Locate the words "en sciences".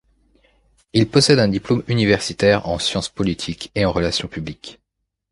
2.67-3.07